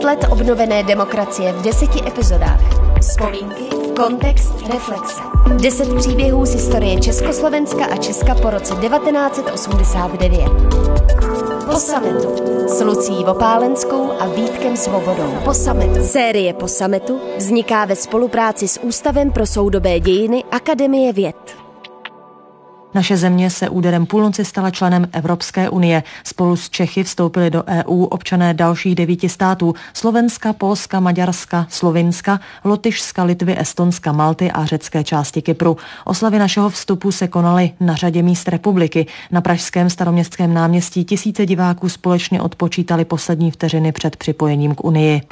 20 0.00 0.04
let 0.04 0.32
obnovené 0.32 0.82
demokracie 0.82 1.52
v 1.52 1.62
deseti 1.62 2.00
epizodách. 2.06 2.60
Vzpomínky, 3.00 3.64
kontext, 3.96 4.52
reflexe. 4.72 5.20
Deset 5.62 5.94
příběhů 5.94 6.46
z 6.46 6.52
historie 6.52 7.00
Československa 7.00 7.84
a 7.84 7.96
Česka 7.96 8.34
po 8.34 8.50
roce 8.50 8.74
1989. 8.74 10.48
Po 11.70 11.76
sametu 11.76 12.34
s 12.68 12.80
Lucí 12.80 13.24
Vopálenskou 13.24 14.12
a 14.18 14.26
Vítkem 14.26 14.76
Svobodou. 14.76 15.34
Po 15.44 15.54
sametu. 15.54 16.04
Série 16.04 16.52
Po 16.52 16.68
sametu 16.68 17.20
vzniká 17.36 17.84
ve 17.84 17.96
spolupráci 17.96 18.68
s 18.68 18.80
Ústavem 18.80 19.32
pro 19.32 19.46
soudobé 19.46 20.00
dějiny 20.00 20.44
Akademie 20.50 21.12
věd. 21.12 21.49
Naše 22.94 23.16
země 23.16 23.50
se 23.50 23.68
úderem 23.68 24.06
půlnoci 24.06 24.44
stala 24.44 24.70
členem 24.70 25.08
Evropské 25.12 25.70
unie. 25.70 26.02
Spolu 26.24 26.56
s 26.56 26.70
Čechy 26.70 27.04
vstoupili 27.04 27.50
do 27.50 27.64
EU 27.64 28.04
občané 28.04 28.54
dalších 28.54 28.94
devíti 28.94 29.28
států. 29.28 29.74
Slovenska, 29.94 30.52
Polska, 30.52 31.00
Maďarska, 31.00 31.66
Slovinska, 31.68 32.40
Lotyšska, 32.64 33.24
Litvy, 33.24 33.60
Estonska, 33.60 34.12
Malty 34.12 34.52
a 34.52 34.64
řecké 34.64 35.04
části 35.04 35.42
Kypru. 35.42 35.76
Oslavy 36.04 36.38
našeho 36.38 36.70
vstupu 36.70 37.12
se 37.12 37.28
konaly 37.28 37.72
na 37.80 37.94
řadě 37.94 38.22
míst 38.22 38.48
republiky. 38.48 39.06
Na 39.30 39.40
pražském 39.40 39.90
staroměstském 39.90 40.54
náměstí 40.54 41.04
tisíce 41.04 41.46
diváků 41.46 41.88
společně 41.88 42.42
odpočítali 42.42 43.04
poslední 43.04 43.50
vteřiny 43.50 43.92
před 43.92 44.16
připojením 44.16 44.74
k 44.74 44.84
Unii. 44.84 45.22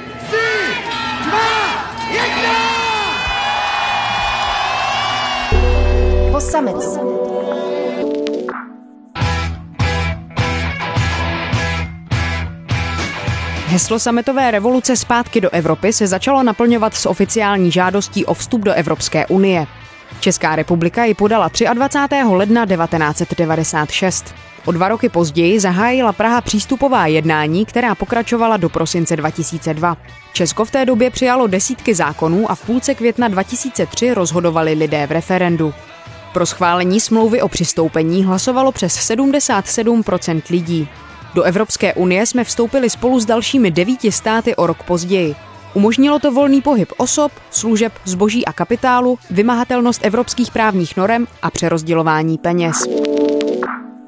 Po 6.31 6.39
Heslo 13.69 13.99
sametové 13.99 14.51
revoluce 14.51 14.95
zpátky 14.95 15.41
do 15.41 15.49
Evropy 15.49 15.93
se 15.93 16.07
začalo 16.07 16.43
naplňovat 16.43 16.93
s 16.93 17.05
oficiální 17.05 17.71
žádostí 17.71 18.25
o 18.25 18.33
vstup 18.33 18.61
do 18.61 18.73
Evropské 18.73 19.25
unie. 19.27 19.67
Česká 20.19 20.55
republika 20.55 21.05
ji 21.05 21.13
podala 21.13 21.49
23. 21.73 22.15
ledna 22.29 22.65
1996. 22.65 24.35
O 24.65 24.71
dva 24.71 24.87
roky 24.87 25.09
později 25.09 25.59
zahájila 25.59 26.13
Praha 26.13 26.41
přístupová 26.41 27.07
jednání, 27.07 27.65
která 27.65 27.95
pokračovala 27.95 28.57
do 28.57 28.69
prosince 28.69 29.15
2002. 29.15 29.97
Česko 30.33 30.65
v 30.65 30.71
té 30.71 30.85
době 30.85 31.09
přijalo 31.09 31.47
desítky 31.47 31.95
zákonů 31.95 32.51
a 32.51 32.55
v 32.55 32.65
půlce 32.65 32.95
května 32.95 33.27
2003 33.27 34.13
rozhodovali 34.13 34.73
lidé 34.73 35.07
v 35.07 35.11
referendu. 35.11 35.73
Pro 36.33 36.45
schválení 36.45 36.99
smlouvy 36.99 37.41
o 37.41 37.47
přistoupení 37.47 38.23
hlasovalo 38.23 38.71
přes 38.71 39.09
77% 39.09 40.41
lidí. 40.49 40.87
Do 41.39 41.43
Evropské 41.43 41.93
unie 41.93 42.25
jsme 42.25 42.43
vstoupili 42.43 42.89
spolu 42.89 43.19
s 43.19 43.25
dalšími 43.25 43.71
devíti 43.71 44.11
státy 44.11 44.55
o 44.55 44.67
rok 44.67 44.83
později. 44.83 45.35
Umožnilo 45.73 46.19
to 46.19 46.31
volný 46.31 46.61
pohyb 46.61 46.91
osob, 46.97 47.31
služeb, 47.51 47.93
zboží 48.05 48.45
a 48.45 48.53
kapitálu, 48.53 49.19
vymahatelnost 49.29 50.05
evropských 50.05 50.51
právních 50.51 50.97
norem 50.97 51.27
a 51.41 51.51
přerozdělování 51.51 52.37
peněz. 52.37 52.75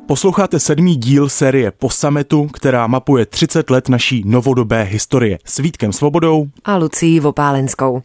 Posloucháte 0.07 0.59
sedmý 0.59 0.95
díl 0.95 1.29
série 1.29 1.71
Po 1.71 1.89
sametu, 1.89 2.47
která 2.47 2.87
mapuje 2.87 3.25
30 3.25 3.69
let 3.69 3.89
naší 3.89 4.23
novodobé 4.25 4.83
historie 4.83 5.39
s 5.45 5.59
Vítkem 5.59 5.93
Svobodou 5.93 6.47
a 6.65 6.77
Lucí 6.77 7.19
Vopálenskou. 7.19 8.03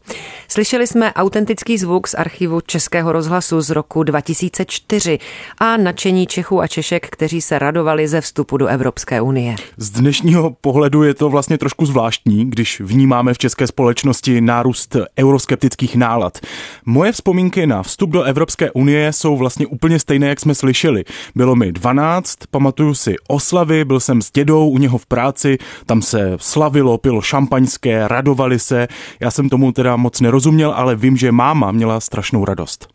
Slyšeli 0.49 0.87
jsme 0.87 1.13
autentický 1.13 1.79
zvuk 1.79 2.09
z 2.09 2.15
archivu 2.15 2.61
Českého 2.61 3.13
rozhlasu 3.13 3.61
z 3.61 3.71
roku 3.71 4.03
2004 4.03 5.19
a 5.59 5.77
nadšení 5.77 6.27
Čechů 6.27 6.61
a 6.61 6.67
Češek, 6.67 7.09
kteří 7.11 7.41
se 7.41 7.59
radovali 7.59 8.09
ze 8.09 8.21
vstupu 8.21 8.57
do 8.57 8.67
Evropské 8.67 9.21
unie. 9.21 9.57
Z 9.77 9.91
dnešního 9.91 10.51
pohledu 10.61 11.03
je 11.03 11.15
to 11.15 11.29
vlastně 11.29 11.59
trošku 11.59 11.87
zvláštní, 11.87 12.51
když 12.51 12.81
vnímáme 12.81 13.35
v 13.35 13.39
české 13.39 13.67
společnosti 13.67 14.41
nárůst 14.41 14.97
euroskeptických 15.19 15.97
nálad. 15.97 16.39
Moje 16.85 17.13
vzpomínky 17.13 17.67
na 17.67 17.83
vstup 17.83 18.11
do 18.11 18.23
Evropské 18.23 18.71
unie 18.71 19.13
jsou 19.13 19.37
vlastně 19.37 19.67
úplně 19.67 19.99
stejné, 19.99 20.29
jak 20.29 20.41
jsme 20.41 20.55
slyšeli. 20.55 21.05
Bylo 21.35 21.57
mi 21.57 21.73
12 21.73 21.96
12, 21.97 22.39
pamatuju 22.51 22.95
si 22.95 23.15
oslavy, 23.29 23.85
byl 23.85 24.01
jsem 24.01 24.23
s 24.23 24.31
dědou 24.33 24.69
u 24.69 24.79
něho 24.79 24.99
v 24.99 25.07
práci, 25.07 25.59
tam 25.87 26.03
se 26.03 26.33
slavilo, 26.37 26.99
pilo 26.99 27.23
šampaňské, 27.23 28.09
radovali 28.09 28.59
se. 28.59 28.89
Já 29.21 29.31
jsem 29.31 29.49
tomu 29.49 29.73
teda 29.73 29.97
moc 29.97 30.21
nerozuměl, 30.21 30.73
ale 30.77 30.97
vím, 30.97 31.17
že 31.17 31.33
máma 31.33 31.73
měla 31.73 32.01
strašnou 32.01 32.45
radost. 32.45 32.89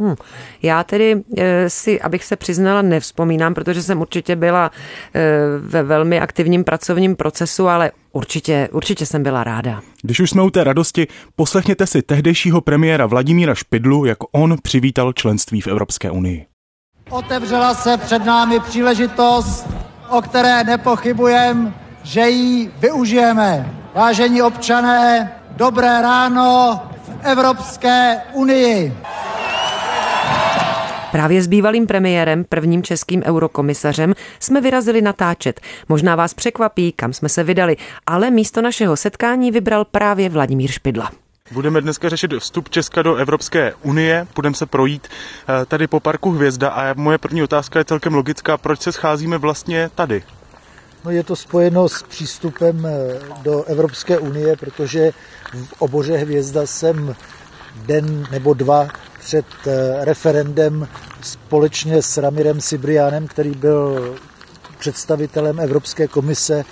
Hmm. 0.00 0.14
Já 0.62 0.84
tedy 0.84 1.22
e, 1.36 1.70
si, 1.70 2.00
abych 2.00 2.24
se 2.24 2.36
přiznala, 2.36 2.82
nevzpomínám, 2.82 3.54
protože 3.54 3.82
jsem 3.82 4.00
určitě 4.00 4.36
byla 4.36 4.70
e, 5.14 5.20
ve 5.58 5.82
velmi 5.82 6.20
aktivním 6.20 6.64
pracovním 6.64 7.16
procesu, 7.16 7.68
ale 7.68 7.90
určitě, 8.12 8.68
určitě 8.72 9.06
jsem 9.06 9.22
byla 9.22 9.44
ráda. 9.44 9.80
Když 10.02 10.20
už 10.20 10.30
jsme 10.30 10.42
u 10.42 10.50
té 10.50 10.64
radosti, 10.64 11.06
poslechněte 11.36 11.86
si 11.86 12.02
tehdejšího 12.02 12.60
premiéra 12.60 13.06
Vladimíra 13.06 13.54
Špidlu, 13.54 14.04
jak 14.04 14.18
on 14.32 14.56
přivítal 14.62 15.12
členství 15.12 15.60
v 15.60 15.66
Evropské 15.66 16.10
unii. 16.10 16.51
Otevřela 17.12 17.74
se 17.74 17.96
před 17.96 18.24
námi 18.24 18.60
příležitost, 18.60 19.66
o 20.08 20.22
které 20.22 20.64
nepochybujem, 20.64 21.74
že 22.02 22.20
ji 22.20 22.70
využijeme. 22.78 23.74
Vážení 23.94 24.42
občané, 24.42 25.32
dobré 25.56 26.02
ráno 26.02 26.80
v 27.04 27.10
Evropské 27.22 28.22
unii. 28.32 28.96
Právě 31.12 31.42
s 31.42 31.46
bývalým 31.46 31.86
premiérem, 31.86 32.44
prvním 32.44 32.82
českým 32.82 33.22
eurokomisařem, 33.22 34.14
jsme 34.40 34.60
vyrazili 34.60 35.02
natáčet. 35.02 35.60
Možná 35.88 36.16
vás 36.16 36.34
překvapí, 36.34 36.92
kam 36.92 37.12
jsme 37.12 37.28
se 37.28 37.44
vydali, 37.44 37.76
ale 38.06 38.30
místo 38.30 38.62
našeho 38.62 38.96
setkání 38.96 39.50
vybral 39.50 39.84
právě 39.84 40.28
Vladimír 40.28 40.70
Špidla. 40.70 41.21
Budeme 41.52 41.80
dneska 41.80 42.08
řešit 42.08 42.32
vstup 42.38 42.68
Česka 42.68 43.02
do 43.02 43.14
Evropské 43.14 43.74
unie, 43.82 44.26
budeme 44.34 44.54
se 44.54 44.66
projít 44.66 45.08
eh, 45.08 45.66
tady 45.66 45.86
po 45.86 46.00
parku 46.00 46.30
Hvězda 46.30 46.68
a 46.70 46.94
moje 46.94 47.18
první 47.18 47.42
otázka 47.42 47.78
je 47.78 47.84
celkem 47.84 48.14
logická, 48.14 48.56
proč 48.56 48.80
se 48.80 48.92
scházíme 48.92 49.38
vlastně 49.38 49.90
tady? 49.94 50.22
No 51.04 51.10
je 51.10 51.24
to 51.24 51.36
spojeno 51.36 51.88
s 51.88 52.02
přístupem 52.02 52.86
eh, 52.86 53.20
do 53.42 53.64
Evropské 53.64 54.18
unie, 54.18 54.56
protože 54.56 55.12
v 55.54 55.82
oboře 55.82 56.16
Hvězda 56.16 56.66
jsem 56.66 57.14
den 57.76 58.26
nebo 58.30 58.54
dva 58.54 58.88
před 59.20 59.46
eh, 59.66 60.04
referendem 60.04 60.88
společně 61.22 62.02
s 62.02 62.16
Ramirem 62.16 62.60
Sibriánem, 62.60 63.26
který 63.26 63.50
byl 63.50 64.14
představitelem 64.78 65.60
Evropské 65.60 66.08
komise 66.08 66.64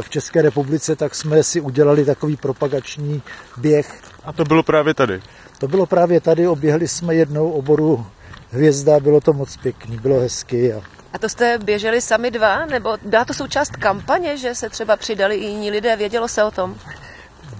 v 0.00 0.10
České 0.10 0.42
republice, 0.42 0.96
tak 0.96 1.14
jsme 1.14 1.42
si 1.42 1.60
udělali 1.60 2.04
takový 2.04 2.36
propagační 2.36 3.22
běh. 3.56 4.11
A 4.24 4.32
to 4.32 4.44
bylo 4.44 4.62
právě 4.62 4.94
tady? 4.94 5.22
To 5.58 5.68
bylo 5.68 5.86
právě 5.86 6.20
tady, 6.20 6.48
oběhli 6.48 6.88
jsme 6.88 7.14
jednou 7.14 7.50
oboru 7.50 8.06
hvězda, 8.50 9.00
bylo 9.00 9.20
to 9.20 9.32
moc 9.32 9.56
pěkný, 9.56 9.98
bylo 9.98 10.20
hezky. 10.20 10.72
A... 10.72 10.80
a 11.12 11.18
to 11.18 11.28
jste 11.28 11.58
běželi 11.58 12.00
sami 12.00 12.30
dva, 12.30 12.66
nebo 12.66 12.96
byla 13.04 13.24
to 13.24 13.34
součást 13.34 13.70
kampaně, 13.70 14.36
že 14.36 14.54
se 14.54 14.68
třeba 14.68 14.96
přidali 14.96 15.36
i 15.36 15.44
jiní 15.44 15.70
lidé, 15.70 15.96
vědělo 15.96 16.28
se 16.28 16.44
o 16.44 16.50
tom? 16.50 16.74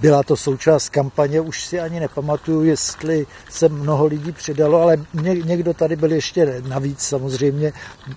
Byla 0.00 0.22
to 0.22 0.36
součást 0.36 0.88
kampaně, 0.88 1.40
už 1.40 1.64
si 1.64 1.80
ani 1.80 2.00
nepamatuju, 2.00 2.62
jestli 2.62 3.26
se 3.50 3.68
mnoho 3.68 4.06
lidí 4.06 4.32
přidalo, 4.32 4.82
ale 4.82 4.96
někdo 5.44 5.74
tady 5.74 5.96
byl 5.96 6.12
ještě 6.12 6.62
navíc 6.68 7.00
samozřejmě. 7.00 7.72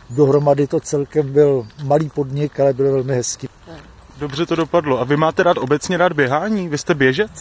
Dohromady 0.09 0.67
to 0.67 0.79
celkem 0.79 1.33
byl 1.33 1.67
malý 1.83 2.09
podnik, 2.09 2.59
ale 2.59 2.73
byl 2.73 2.91
velmi 2.91 3.15
hezký. 3.15 3.49
Dobře 4.17 4.45
to 4.45 4.55
dopadlo. 4.55 4.99
A 4.99 5.03
vy 5.03 5.17
máte 5.17 5.43
rád 5.43 5.57
obecně 5.57 5.97
rád 5.97 6.13
běhání? 6.13 6.69
Vy 6.69 6.77
jste 6.77 6.93
běžec? 6.93 7.31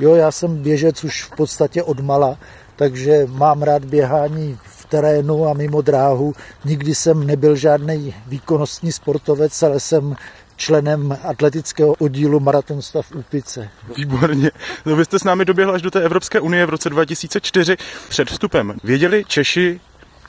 Jo, 0.00 0.14
já 0.14 0.30
jsem 0.32 0.56
běžec 0.56 1.04
už 1.04 1.24
v 1.24 1.30
podstatě 1.30 1.82
od 1.82 2.00
mala, 2.00 2.38
takže 2.76 3.26
mám 3.30 3.62
rád 3.62 3.84
běhání 3.84 4.58
v 4.62 4.84
terénu 4.84 5.46
a 5.46 5.54
mimo 5.54 5.82
dráhu. 5.82 6.34
Nikdy 6.64 6.94
jsem 6.94 7.26
nebyl 7.26 7.56
žádný 7.56 8.14
výkonnostní 8.26 8.92
sportovec, 8.92 9.62
ale 9.62 9.80
jsem 9.80 10.16
členem 10.56 11.18
atletického 11.24 11.94
oddílu 11.98 12.40
maratonstva 12.40 13.02
v 13.02 13.12
Úpice. 13.12 13.68
Výborně. 13.96 14.50
No 14.86 14.96
vy 14.96 15.04
jste 15.04 15.18
s 15.18 15.24
námi 15.24 15.44
doběhla 15.44 15.74
až 15.74 15.82
do 15.82 15.90
té 15.90 16.02
Evropské 16.02 16.40
unie 16.40 16.66
v 16.66 16.70
roce 16.70 16.90
2004 16.90 17.76
před 18.08 18.30
vstupem. 18.30 18.74
Věděli 18.84 19.24
Češi 19.28 19.80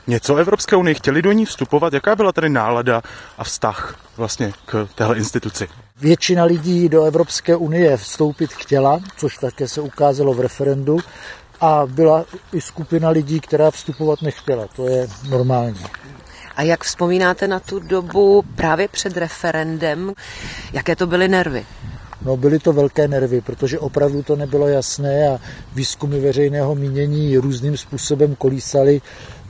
něco 0.07 0.35
Evropské 0.35 0.75
unii, 0.75 0.95
chtěli 0.95 1.21
do 1.21 1.31
ní 1.31 1.45
vstupovat? 1.45 1.93
Jaká 1.93 2.15
byla 2.15 2.31
tady 2.31 2.49
nálada 2.49 3.01
a 3.37 3.43
vztah 3.43 3.95
vlastně 4.17 4.53
k 4.65 4.87
téhle 4.95 5.17
instituci? 5.17 5.67
Většina 5.97 6.43
lidí 6.43 6.89
do 6.89 7.03
Evropské 7.03 7.55
unie 7.55 7.97
vstoupit 7.97 8.53
chtěla, 8.53 8.99
což 9.17 9.37
také 9.37 9.67
se 9.67 9.81
ukázalo 9.81 10.33
v 10.33 10.39
referendu, 10.39 10.99
a 11.61 11.83
byla 11.85 12.25
i 12.53 12.61
skupina 12.61 13.09
lidí, 13.09 13.39
která 13.39 13.71
vstupovat 13.71 14.21
nechtěla. 14.21 14.67
To 14.75 14.87
je 14.87 15.07
normální. 15.29 15.85
A 16.55 16.61
jak 16.61 16.83
vzpomínáte 16.83 17.47
na 17.47 17.59
tu 17.59 17.79
dobu 17.79 18.43
právě 18.55 18.87
před 18.87 19.17
referendem? 19.17 20.13
Jaké 20.73 20.95
to 20.95 21.07
byly 21.07 21.27
nervy? 21.27 21.65
No 22.25 22.37
byly 22.37 22.59
to 22.59 22.73
velké 22.73 23.07
nervy, 23.07 23.41
protože 23.41 23.79
opravdu 23.79 24.23
to 24.23 24.35
nebylo 24.35 24.67
jasné 24.67 25.27
a 25.29 25.39
výzkumy 25.73 26.19
veřejného 26.19 26.75
mínění 26.75 27.37
různým 27.37 27.77
způsobem 27.77 28.35
kolísaly. 28.35 29.01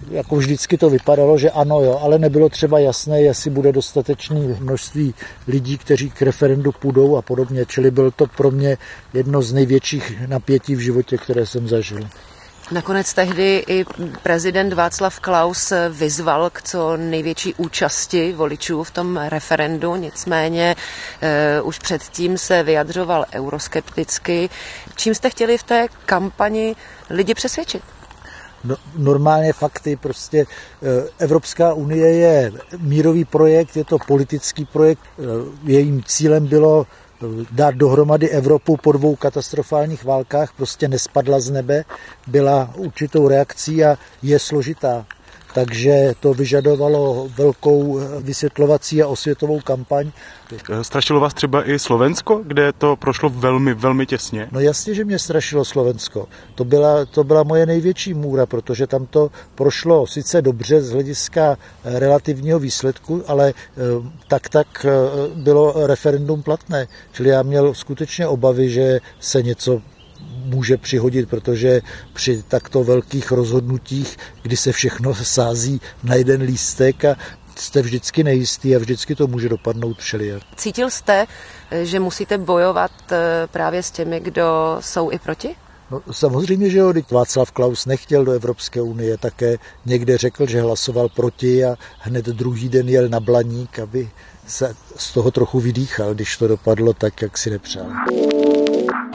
Jako 0.09 0.35
vždycky 0.35 0.77
to 0.77 0.89
vypadalo, 0.89 1.37
že 1.37 1.51
ano, 1.51 1.81
jo, 1.81 1.99
ale 2.01 2.19
nebylo 2.19 2.49
třeba 2.49 2.79
jasné, 2.79 3.21
jestli 3.21 3.49
bude 3.49 3.71
dostatečné 3.71 4.39
množství 4.39 5.13
lidí, 5.47 5.77
kteří 5.77 6.09
k 6.09 6.21
referendu 6.21 6.71
půjdou 6.71 7.17
a 7.17 7.21
podobně. 7.21 7.65
Čili 7.65 7.91
byl 7.91 8.11
to 8.11 8.27
pro 8.27 8.51
mě 8.51 8.77
jedno 9.13 9.41
z 9.41 9.53
největších 9.53 10.27
napětí 10.27 10.75
v 10.75 10.79
životě, 10.79 11.17
které 11.17 11.45
jsem 11.45 11.67
zažil. 11.67 12.07
Nakonec 12.71 13.13
tehdy 13.13 13.63
i 13.67 13.85
prezident 14.23 14.73
Václav 14.73 15.19
Klaus 15.19 15.73
vyzval 15.89 16.49
k 16.49 16.61
co 16.61 16.97
největší 16.97 17.53
účasti 17.53 18.33
voličů 18.33 18.83
v 18.83 18.91
tom 18.91 19.17
referendu, 19.17 19.95
nicméně 19.95 20.75
uh, 21.61 21.67
už 21.67 21.79
předtím 21.79 22.37
se 22.37 22.63
vyjadřoval 22.63 23.25
euroskepticky. 23.33 24.49
Čím 24.95 25.15
jste 25.15 25.29
chtěli 25.29 25.57
v 25.57 25.63
té 25.63 25.87
kampani 26.05 26.75
lidi 27.09 27.33
přesvědčit? 27.33 27.83
No, 28.63 28.75
normálně 28.97 29.53
fakty, 29.53 29.95
prostě 29.95 30.45
eh, 30.45 31.09
Evropská 31.19 31.73
unie 31.73 32.07
je 32.07 32.51
mírový 32.77 33.25
projekt, 33.25 33.77
je 33.77 33.85
to 33.85 33.97
politický 34.07 34.65
projekt, 34.65 35.01
eh, 35.19 35.23
jejím 35.63 36.03
cílem 36.05 36.47
bylo 36.47 36.87
dát 37.51 37.75
dohromady 37.75 38.29
Evropu 38.29 38.77
po 38.77 38.91
dvou 38.91 39.15
katastrofálních 39.15 40.03
válkách 40.03 40.53
prostě 40.57 40.87
nespadla 40.87 41.39
z 41.39 41.49
nebe, 41.49 41.83
byla 42.27 42.69
určitou 42.75 43.27
reakcí 43.27 43.85
a 43.85 43.97
je 44.21 44.39
složitá 44.39 45.05
takže 45.53 46.13
to 46.19 46.33
vyžadovalo 46.33 47.29
velkou 47.37 47.99
vysvětlovací 48.19 49.01
a 49.03 49.07
osvětovou 49.07 49.59
kampaň. 49.59 50.11
Strašilo 50.81 51.19
vás 51.19 51.33
třeba 51.33 51.69
i 51.69 51.79
Slovensko, 51.79 52.41
kde 52.45 52.73
to 52.73 52.95
prošlo 52.95 53.29
velmi, 53.29 53.73
velmi 53.73 54.05
těsně? 54.05 54.47
No 54.51 54.59
jasně, 54.59 54.93
že 54.93 55.05
mě 55.05 55.19
strašilo 55.19 55.65
Slovensko. 55.65 56.27
To 56.55 56.65
byla, 56.65 57.05
to 57.05 57.23
byla 57.23 57.43
moje 57.43 57.65
největší 57.65 58.13
můra, 58.13 58.45
protože 58.45 58.87
tam 58.87 59.05
to 59.05 59.31
prošlo 59.55 60.07
sice 60.07 60.41
dobře 60.41 60.81
z 60.81 60.91
hlediska 60.91 61.57
relativního 61.83 62.59
výsledku, 62.59 63.23
ale 63.27 63.53
eh, 63.53 63.81
tak 64.27 64.49
tak 64.49 64.85
eh, 64.85 64.89
bylo 65.35 65.87
referendum 65.87 66.43
platné. 66.43 66.87
Čili 67.11 67.29
já 67.29 67.43
měl 67.43 67.73
skutečně 67.73 68.27
obavy, 68.27 68.69
že 68.69 68.99
se 69.19 69.43
něco 69.43 69.81
může 70.45 70.77
přihodit, 70.77 71.29
protože 71.29 71.81
při 72.13 72.43
takto 72.47 72.83
velkých 72.83 73.31
rozhodnutích, 73.31 74.17
kdy 74.41 74.57
se 74.57 74.71
všechno 74.71 75.15
sází 75.23 75.81
na 76.03 76.15
jeden 76.15 76.41
lístek 76.41 77.05
a 77.05 77.15
jste 77.55 77.81
vždycky 77.81 78.23
nejistý 78.23 78.75
a 78.75 78.79
vždycky 78.79 79.15
to 79.15 79.27
může 79.27 79.49
dopadnout 79.49 79.97
všelijak. 79.97 80.43
Cítil 80.55 80.89
jste, 80.89 81.25
že 81.83 81.99
musíte 81.99 82.37
bojovat 82.37 82.91
eh, 83.11 83.47
právě 83.51 83.83
s 83.83 83.91
těmi, 83.91 84.19
kdo 84.19 84.77
jsou 84.79 85.11
i 85.11 85.19
proti? 85.19 85.55
No, 85.91 86.01
samozřejmě, 86.11 86.69
že 86.69 86.77
jo, 86.77 86.93
Václav 87.11 87.51
Klaus 87.51 87.85
nechtěl 87.85 88.25
do 88.25 88.31
Evropské 88.31 88.81
unie, 88.81 89.17
také 89.17 89.57
někde 89.85 90.17
řekl, 90.17 90.47
že 90.47 90.61
hlasoval 90.61 91.09
proti 91.09 91.65
a 91.65 91.75
hned 91.99 92.25
druhý 92.25 92.69
den 92.69 92.89
jel 92.89 93.09
na 93.09 93.19
Blaník, 93.19 93.79
aby 93.79 94.09
se 94.47 94.75
z 94.95 95.13
toho 95.13 95.31
trochu 95.31 95.59
vydýchal, 95.59 96.13
když 96.13 96.37
to 96.37 96.47
dopadlo 96.47 96.93
tak, 96.93 97.21
jak 97.21 97.37
si 97.37 97.49
nepřál. 97.49 97.87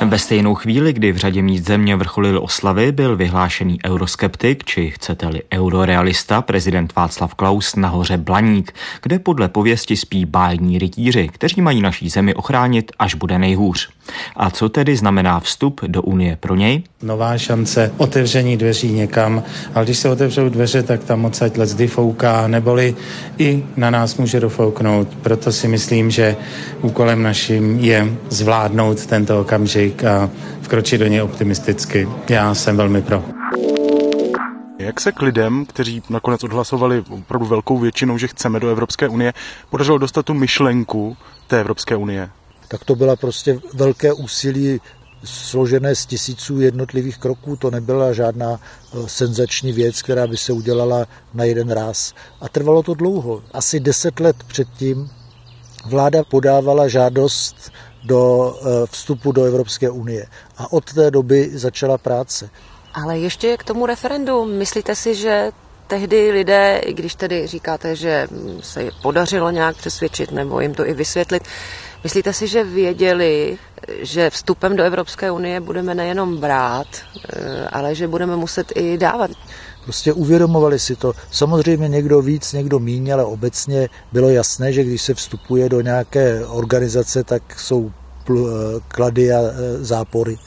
Ve 0.04 0.18
stejnou 0.18 0.54
chvíli, 0.54 0.92
kdy 0.92 1.12
v 1.12 1.16
řadě 1.16 1.42
míst 1.42 1.66
země 1.66 1.96
vrcholil 1.96 2.40
oslavy, 2.42 2.92
byl 2.92 3.16
vyhlášený 3.16 3.78
euroskeptik, 3.86 4.64
či 4.64 4.90
chcete-li 4.90 5.42
eurorealista, 5.54 6.42
prezident 6.42 6.94
Václav 6.96 7.34
Klaus 7.34 7.76
nahoře 7.76 8.16
Blaník, 8.16 8.72
kde 9.02 9.18
podle 9.18 9.48
pověsti 9.48 9.96
spí 9.96 10.24
bájní 10.24 10.78
rytíři, 10.78 11.28
kteří 11.32 11.60
mají 11.60 11.82
naší 11.82 12.08
zemi 12.08 12.34
ochránit, 12.34 12.92
až 12.98 13.14
bude 13.14 13.38
nejhůř. 13.38 13.88
A 14.36 14.50
co 14.50 14.68
tedy 14.68 14.96
znamená 14.96 15.40
vstup 15.40 15.80
do 15.86 16.02
Unie 16.02 16.36
pro 16.40 16.54
něj? 16.54 16.82
Nová 17.02 17.38
šance 17.38 17.92
otevření 17.96 18.56
dveří 18.56 18.92
někam, 18.92 19.42
ale 19.74 19.84
když 19.84 19.98
se 19.98 20.10
otevřou 20.10 20.48
dveře, 20.48 20.82
tak 20.82 21.04
tam 21.04 21.24
odsaď 21.24 21.56
zdy 21.56 21.86
fouká, 21.86 22.48
neboli 22.48 22.94
i 23.38 23.64
na 23.76 23.90
nás 23.90 24.16
může 24.16 24.40
dofouknout. 24.40 25.08
Proto 25.22 25.52
si 25.52 25.68
myslím, 25.68 26.10
že 26.10 26.36
úkolem 26.82 27.22
naším 27.22 27.78
je 27.78 28.12
zvládnout 28.28 29.06
tento 29.06 29.40
okamžik 29.40 29.85
a 29.94 30.30
vkročit 30.60 31.00
do 31.00 31.06
něj 31.06 31.22
optimisticky. 31.22 32.08
Já 32.28 32.54
jsem 32.54 32.76
velmi 32.76 33.02
pro. 33.02 33.24
Jak 34.78 35.00
se 35.00 35.12
k 35.12 35.22
lidem, 35.22 35.66
kteří 35.66 36.02
nakonec 36.10 36.44
odhlasovali 36.44 37.04
opravdu 37.10 37.46
velkou 37.46 37.78
většinou, 37.78 38.18
že 38.18 38.28
chceme 38.28 38.60
do 38.60 38.68
Evropské 38.68 39.08
unie, 39.08 39.32
podařilo 39.70 39.98
dostat 39.98 40.26
tu 40.26 40.34
myšlenku 40.34 41.16
té 41.46 41.60
Evropské 41.60 41.96
unie? 41.96 42.30
tak 42.68 42.84
to 42.84 42.94
byla 42.94 43.16
prostě 43.16 43.58
velké 43.74 44.12
úsilí 44.12 44.80
složené 45.24 45.94
z 45.94 46.06
tisíců 46.06 46.60
jednotlivých 46.60 47.18
kroků. 47.18 47.56
To 47.56 47.70
nebyla 47.70 48.12
žádná 48.12 48.60
eh, 48.60 49.08
senzační 49.08 49.72
věc, 49.72 50.02
která 50.02 50.26
by 50.26 50.36
se 50.36 50.52
udělala 50.52 51.06
na 51.34 51.44
jeden 51.44 51.70
ráz. 51.70 52.14
A 52.40 52.48
trvalo 52.48 52.82
to 52.82 52.94
dlouho. 52.94 53.42
Asi 53.52 53.80
deset 53.80 54.20
let 54.20 54.36
předtím 54.46 55.10
vláda 55.86 56.24
podávala 56.24 56.88
žádost 56.88 57.72
do 58.06 58.54
eh, 58.60 58.86
vstupu 58.86 59.32
do 59.32 59.44
Evropské 59.44 59.90
unie. 59.90 60.26
A 60.58 60.72
od 60.72 60.92
té 60.92 61.10
doby 61.10 61.50
začala 61.54 61.98
práce. 61.98 62.50
Ale 62.94 63.18
ještě 63.18 63.56
k 63.56 63.64
tomu 63.64 63.86
referendu. 63.86 64.44
Myslíte 64.44 64.94
si, 64.94 65.14
že 65.14 65.50
tehdy 65.86 66.30
lidé, 66.30 66.80
i 66.84 66.94
když 66.94 67.14
tedy 67.14 67.46
říkáte, 67.46 67.96
že 67.96 68.28
se 68.60 68.82
je 68.82 68.90
podařilo 69.02 69.50
nějak 69.50 69.76
přesvědčit 69.76 70.32
nebo 70.32 70.60
jim 70.60 70.74
to 70.74 70.86
i 70.86 70.94
vysvětlit, 70.94 71.42
Myslíte 72.06 72.32
si, 72.32 72.46
že 72.46 72.64
věděli, 72.64 73.58
že 73.88 74.30
vstupem 74.30 74.76
do 74.76 74.82
Evropské 74.82 75.30
unie 75.30 75.60
budeme 75.60 75.94
nejenom 75.94 76.36
brát, 76.36 76.86
eh, 76.86 77.68
ale 77.72 77.94
že 77.94 78.08
budeme 78.08 78.36
muset 78.36 78.72
i 78.74 78.98
dávat? 78.98 79.30
Prostě 79.86 80.12
uvědomovali 80.12 80.78
si 80.78 80.96
to. 80.96 81.12
Samozřejmě 81.30 81.88
někdo 81.88 82.22
víc, 82.22 82.52
někdo 82.52 82.78
míň, 82.78 83.12
ale 83.12 83.24
obecně 83.24 83.88
bylo 84.12 84.28
jasné, 84.28 84.72
že 84.72 84.84
když 84.84 85.02
se 85.02 85.14
vstupuje 85.14 85.68
do 85.68 85.80
nějaké 85.80 86.46
organizace, 86.46 87.24
tak 87.24 87.60
jsou 87.60 87.90
eh, 88.30 88.34
klady 88.88 89.32
a 89.32 89.40
eh, 89.40 89.84
zápory. 89.84 90.38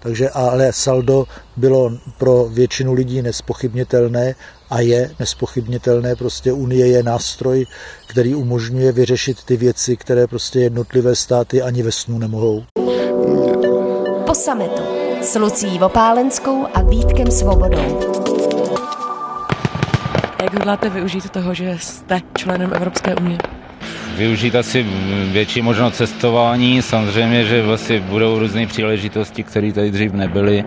Takže 0.00 0.30
ale 0.30 0.72
saldo 0.72 1.24
bylo 1.56 1.92
pro 2.18 2.48
většinu 2.52 2.92
lidí 2.92 3.22
nespochybnitelné 3.22 4.34
a 4.70 4.80
je 4.80 5.10
nespochybnitelné. 5.20 6.16
Prostě 6.16 6.52
Unie 6.52 6.86
je 6.86 7.02
nástroj, 7.02 7.66
který 8.06 8.34
umožňuje 8.34 8.92
vyřešit 8.92 9.44
ty 9.44 9.56
věci, 9.56 9.96
které 9.96 10.26
prostě 10.26 10.60
jednotlivé 10.60 11.16
státy 11.16 11.62
ani 11.62 11.82
ve 11.82 11.92
snu 11.92 12.18
nemohou. 12.18 12.64
Po 14.26 14.34
sametu 14.34 14.82
s 15.22 15.38
Lucí 15.38 15.78
Vopálenskou 15.78 16.66
a 16.74 16.82
Vítkem 16.82 17.30
Svobodou. 17.30 18.33
Jak 20.44 20.54
hodláte 20.54 20.88
využít 20.88 21.30
toho, 21.30 21.54
že 21.54 21.76
jste 21.78 22.20
členem 22.38 22.70
Evropské 22.74 23.14
unie? 23.14 23.38
využít 24.16 24.54
asi 24.54 24.86
větší 25.32 25.62
možnost 25.62 25.96
cestování. 25.96 26.82
Samozřejmě, 26.82 27.44
že 27.44 27.62
vlastně 27.62 28.00
budou 28.00 28.38
různé 28.38 28.66
příležitosti, 28.66 29.42
které 29.42 29.72
tady 29.72 29.90
dřív 29.90 30.12
nebyly. 30.12 30.64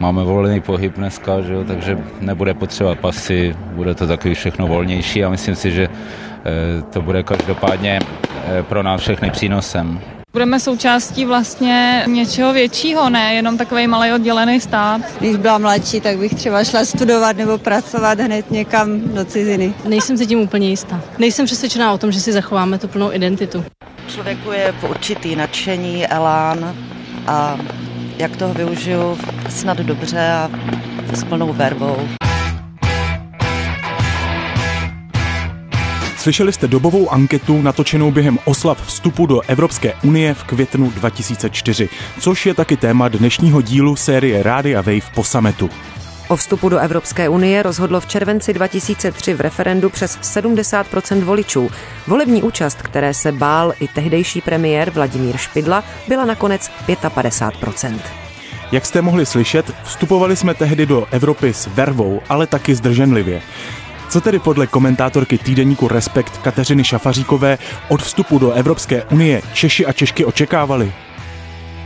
Máme 0.00 0.24
volný 0.24 0.60
pohyb 0.60 0.96
dneska, 0.96 1.40
že 1.40 1.52
jo? 1.52 1.64
takže 1.64 1.98
nebude 2.20 2.54
potřeba 2.54 2.94
pasy, 2.94 3.56
bude 3.72 3.94
to 3.94 4.06
takový 4.06 4.34
všechno 4.34 4.66
volnější 4.66 5.24
a 5.24 5.30
myslím 5.30 5.54
si, 5.54 5.70
že 5.70 5.88
eh, 5.88 6.82
to 6.82 7.02
bude 7.02 7.22
každopádně 7.22 7.98
eh, 8.46 8.62
pro 8.62 8.82
nás 8.82 9.00
všechny 9.00 9.30
přínosem. 9.30 10.00
Budeme 10.32 10.60
součástí 10.60 11.24
vlastně 11.24 12.04
něčeho 12.06 12.52
většího, 12.52 13.10
ne 13.10 13.34
jenom 13.34 13.58
takový 13.58 13.86
malý 13.86 14.12
oddělený 14.12 14.60
stát. 14.60 15.00
Když 15.20 15.36
byla 15.36 15.58
mladší, 15.58 16.00
tak 16.00 16.18
bych 16.18 16.34
třeba 16.34 16.64
šla 16.64 16.84
studovat 16.84 17.36
nebo 17.36 17.58
pracovat 17.58 18.20
hned 18.20 18.50
někam 18.50 19.00
do 19.00 19.24
ciziny. 19.24 19.74
Nejsem 19.84 20.18
si 20.18 20.26
tím 20.26 20.40
úplně 20.40 20.68
jistá. 20.68 21.00
Nejsem 21.18 21.46
přesvědčená 21.46 21.92
o 21.92 21.98
tom, 21.98 22.12
že 22.12 22.20
si 22.20 22.32
zachováme 22.32 22.78
tu 22.78 22.88
plnou 22.88 23.12
identitu. 23.12 23.64
Člověku 24.08 24.52
je 24.52 24.74
v 24.80 24.90
určitý 24.90 25.36
nadšení, 25.36 26.06
elán 26.06 26.74
a 27.26 27.58
jak 28.18 28.36
toho 28.36 28.54
využiju 28.54 29.18
snad 29.48 29.78
dobře 29.78 30.30
a 30.32 30.50
s 31.14 31.24
plnou 31.24 31.52
verbou. 31.52 31.96
Slyšeli 36.20 36.52
jste 36.52 36.68
dobovou 36.68 37.12
anketu 37.12 37.62
natočenou 37.62 38.10
během 38.10 38.38
oslav 38.44 38.86
vstupu 38.86 39.26
do 39.26 39.40
Evropské 39.40 39.94
unie 40.04 40.34
v 40.34 40.44
květnu 40.44 40.90
2004, 40.90 41.88
což 42.20 42.46
je 42.46 42.54
taky 42.54 42.76
téma 42.76 43.08
dnešního 43.08 43.62
dílu 43.62 43.96
série 43.96 44.42
Rádia 44.42 44.80
Wave 44.80 45.10
po 45.14 45.24
sametu. 45.24 45.70
O 46.28 46.36
vstupu 46.36 46.68
do 46.68 46.78
Evropské 46.78 47.28
unie 47.28 47.62
rozhodlo 47.62 48.00
v 48.00 48.06
červenci 48.06 48.52
2003 48.52 49.34
v 49.34 49.40
referendu 49.40 49.90
přes 49.90 50.18
70% 50.18 51.24
voličů. 51.24 51.70
Volební 52.06 52.42
účast, 52.42 52.82
které 52.82 53.14
se 53.14 53.32
bál 53.32 53.72
i 53.80 53.88
tehdejší 53.88 54.40
premiér 54.40 54.90
Vladimír 54.90 55.36
Špidla, 55.36 55.84
byla 56.08 56.24
nakonec 56.24 56.70
55% 56.86 57.98
Jak 58.72 58.86
jste 58.86 59.02
mohli 59.02 59.26
slyšet, 59.26 59.74
vstupovali 59.84 60.36
jsme 60.36 60.54
tehdy 60.54 60.86
do 60.86 61.06
Evropy 61.10 61.54
s 61.54 61.66
vervou, 61.66 62.20
ale 62.28 62.46
taky 62.46 62.74
zdrženlivě. 62.74 63.42
Co 64.10 64.20
tedy 64.20 64.38
podle 64.38 64.66
komentátorky 64.66 65.38
týdeníku 65.38 65.88
Respekt 65.88 66.38
Kateřiny 66.38 66.84
Šafaříkové 66.84 67.58
od 67.88 68.02
vstupu 68.02 68.38
do 68.38 68.52
Evropské 68.52 69.04
unie 69.04 69.42
Češi 69.52 69.86
a 69.86 69.92
Češky 69.92 70.24
očekávali? 70.24 70.92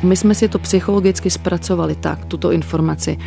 My 0.02 0.16
jsme 0.16 0.34
si 0.34 0.48
to 0.48 0.58
psychologicky 0.58 1.30
zpracovali 1.30 1.94
tak, 1.94 2.24
tuto 2.24 2.52
informaci, 2.52 3.18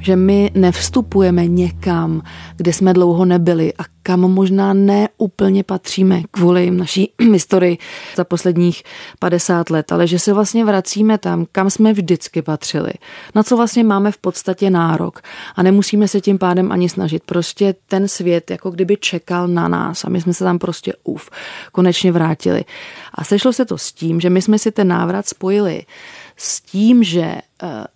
že 0.00 0.16
my 0.16 0.50
nevstupujeme 0.54 1.46
někam, 1.46 2.22
kde 2.56 2.72
jsme 2.72 2.92
dlouho 2.92 3.24
nebyli 3.24 3.72
a 3.78 3.82
kam 4.02 4.20
možná 4.20 4.72
ne 4.72 5.08
úplně 5.18 5.64
patříme 5.64 6.22
kvůli 6.30 6.70
naší 6.70 7.12
historii 7.32 7.78
za 8.16 8.24
posledních 8.24 8.82
50 9.18 9.70
let, 9.70 9.92
ale 9.92 10.06
že 10.06 10.18
se 10.18 10.32
vlastně 10.32 10.64
vracíme 10.64 11.18
tam, 11.18 11.46
kam 11.52 11.70
jsme 11.70 11.92
vždycky 11.92 12.42
patřili, 12.42 12.92
na 13.34 13.42
co 13.42 13.56
vlastně 13.56 13.84
máme 13.84 14.12
v 14.12 14.18
podstatě 14.18 14.70
nárok 14.70 15.20
a 15.56 15.62
nemusíme 15.62 16.08
se 16.08 16.20
tím 16.20 16.38
pádem 16.38 16.72
ani 16.72 16.88
snažit. 16.88 17.22
Prostě 17.26 17.74
ten 17.88 18.08
svět 18.08 18.50
jako 18.50 18.70
kdyby 18.70 18.96
čekal 18.96 19.48
na 19.48 19.68
nás 19.68 20.04
a 20.04 20.08
my 20.08 20.20
jsme 20.20 20.34
se 20.34 20.44
tam 20.44 20.58
prostě 20.58 20.92
uf, 21.04 21.30
konečně 21.72 22.12
vrátili. 22.12 22.64
A 23.14 23.24
sešlo 23.24 23.52
se 23.52 23.64
to 23.64 23.78
s 23.78 23.92
tím, 23.92 24.20
že 24.20 24.30
my 24.30 24.42
jsme 24.42 24.58
si 24.58 24.72
ten 24.72 24.88
návrat 24.88 25.28
spojili 25.28 25.82
s 26.36 26.60
tím, 26.60 27.04
že 27.04 27.22
eh, 27.22 27.40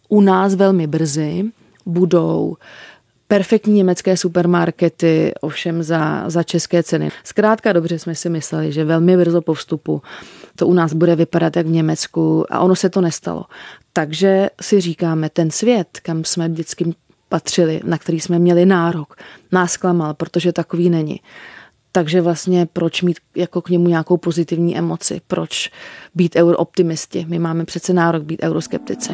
u 0.08 0.20
nás 0.20 0.54
velmi 0.54 0.86
brzy 0.86 1.44
budou 1.86 2.56
perfektní 3.28 3.74
německé 3.74 4.16
supermarkety, 4.16 5.32
ovšem 5.40 5.82
za, 5.82 6.30
za 6.30 6.42
české 6.42 6.82
ceny. 6.82 7.10
Zkrátka 7.24 7.72
dobře 7.72 7.98
jsme 7.98 8.14
si 8.14 8.30
mysleli, 8.30 8.72
že 8.72 8.84
velmi 8.84 9.16
brzo 9.16 9.42
po 9.42 9.54
vstupu 9.54 10.02
to 10.56 10.66
u 10.66 10.72
nás 10.72 10.92
bude 10.92 11.16
vypadat 11.16 11.56
jak 11.56 11.66
v 11.66 11.70
Německu 11.70 12.52
a 12.52 12.60
ono 12.60 12.76
se 12.76 12.90
to 12.90 13.00
nestalo. 13.00 13.44
Takže 13.92 14.50
si 14.60 14.80
říkáme, 14.80 15.30
ten 15.30 15.50
svět, 15.50 15.88
kam 16.02 16.24
jsme 16.24 16.48
vždycky 16.48 16.94
patřili, 17.28 17.80
na 17.84 17.98
který 17.98 18.20
jsme 18.20 18.38
měli 18.38 18.66
nárok, 18.66 19.16
nás 19.52 19.76
klamal, 19.76 20.14
protože 20.14 20.52
takový 20.52 20.90
není. 20.90 21.20
Takže 21.92 22.20
vlastně 22.20 22.66
proč 22.72 23.02
mít 23.02 23.18
jako 23.36 23.62
k 23.62 23.68
němu 23.68 23.88
nějakou 23.88 24.16
pozitivní 24.16 24.78
emoci? 24.78 25.20
Proč 25.26 25.70
být 26.14 26.36
eurooptimisti? 26.36 27.26
My 27.28 27.38
máme 27.38 27.64
přece 27.64 27.92
nárok 27.92 28.22
být 28.22 28.42
euroskeptici. 28.42 29.12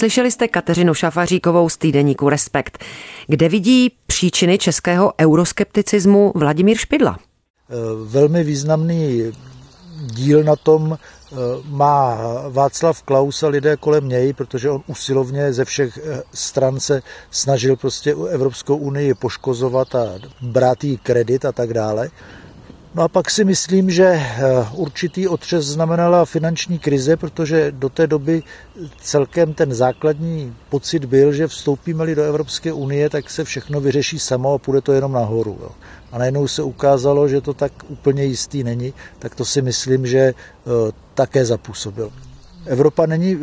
Slyšeli 0.00 0.30
jste 0.30 0.48
Kateřinu 0.48 0.94
Šafaříkovou 0.94 1.68
z 1.68 1.76
týdeníku 1.76 2.28
Respekt, 2.28 2.84
kde 3.26 3.48
vidí 3.48 3.92
příčiny 4.06 4.58
českého 4.58 5.12
euroskepticismu 5.20 6.32
Vladimír 6.34 6.76
Špidla. 6.76 7.18
Eh, 7.18 7.74
velmi 8.04 8.44
významný 8.44 9.32
díl 10.06 10.44
na 10.44 10.56
tom 10.56 10.98
eh, 10.98 11.36
má 11.64 12.18
Václav 12.48 13.02
Klaus 13.02 13.42
a 13.42 13.48
lidé 13.48 13.76
kolem 13.76 14.08
něj, 14.08 14.32
protože 14.32 14.70
on 14.70 14.82
usilovně 14.86 15.52
ze 15.52 15.64
všech 15.64 15.98
eh, 15.98 16.22
stran 16.34 16.80
se 16.80 17.02
snažil 17.30 17.76
prostě 17.76 18.14
Evropskou 18.30 18.76
unii 18.76 19.14
poškozovat 19.14 19.94
a 19.94 20.06
brát 20.40 20.84
jí 20.84 20.98
kredit 20.98 21.44
a 21.44 21.52
tak 21.52 21.74
dále. 21.74 22.10
No 22.94 23.02
a 23.02 23.08
pak 23.08 23.30
si 23.30 23.44
myslím, 23.44 23.90
že 23.90 24.04
eh, 24.04 24.40
určitý 24.72 25.28
otřes 25.28 25.64
znamenala 25.64 26.24
finanční 26.24 26.78
krize, 26.78 27.16
protože 27.16 27.72
do 27.72 27.88
té 27.88 28.06
doby 28.06 28.42
celkem 29.00 29.54
ten 29.54 29.74
základní 29.74 30.56
pocit 30.68 31.04
byl, 31.04 31.32
že 31.32 31.46
vstoupíme-li 31.46 32.14
do 32.14 32.22
Evropské 32.22 32.72
unie, 32.72 33.10
tak 33.10 33.30
se 33.30 33.44
všechno 33.44 33.80
vyřeší 33.80 34.18
samo 34.18 34.54
a 34.54 34.58
půjde 34.58 34.80
to 34.80 34.92
jenom 34.92 35.12
nahoru. 35.12 35.58
Jo. 35.60 35.70
A 36.12 36.18
najednou 36.18 36.48
se 36.48 36.62
ukázalo, 36.62 37.28
že 37.28 37.40
to 37.40 37.54
tak 37.54 37.72
úplně 37.88 38.24
jistý 38.24 38.64
není, 38.64 38.94
tak 39.18 39.34
to 39.34 39.44
si 39.44 39.62
myslím, 39.62 40.06
že 40.06 40.18
eh, 40.18 40.34
také 41.14 41.44
zapůsobilo. 41.44 42.10
Evropa 42.66 43.06
není 43.06 43.34
eh, 43.34 43.38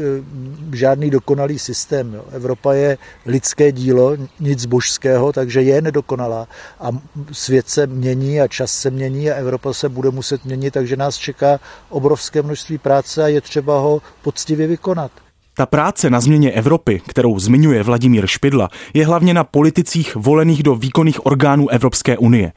žádný 0.73 1.09
dokonalý 1.09 1.59
systém. 1.59 2.13
Jo. 2.13 2.25
Evropa 2.31 2.73
je 2.73 2.97
lidské 3.25 3.71
dílo, 3.71 4.17
nic 4.39 4.65
božského, 4.65 5.33
takže 5.33 5.61
je 5.61 5.81
nedokonalá. 5.81 6.47
A 6.79 6.89
svět 7.31 7.69
se 7.69 7.87
mění 7.87 8.41
a 8.41 8.47
čas 8.47 8.71
se 8.71 8.89
mění 8.89 9.31
a 9.31 9.35
Evropa 9.35 9.73
se 9.73 9.89
bude 9.89 10.09
muset 10.09 10.45
měnit, 10.45 10.71
takže 10.71 10.95
nás 10.95 11.17
čeká 11.17 11.59
obrovské 11.89 12.41
množství 12.41 12.77
práce 12.77 13.23
a 13.23 13.27
je 13.27 13.41
třeba 13.41 13.79
ho 13.79 14.01
poctivě 14.21 14.67
vykonat. 14.67 15.11
Ta 15.57 15.65
práce 15.65 16.09
na 16.09 16.19
změně 16.19 16.51
Evropy, 16.51 17.01
kterou 17.07 17.39
zmiňuje 17.39 17.83
Vladimír 17.83 18.27
Špidla, 18.27 18.69
je 18.93 19.05
hlavně 19.05 19.33
na 19.33 19.43
politicích 19.43 20.15
volených 20.15 20.63
do 20.63 20.75
výkonných 20.75 21.25
orgánů 21.25 21.69
Evropské 21.69 22.17
unie. 22.17 22.51